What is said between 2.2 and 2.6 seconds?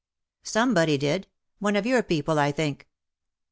I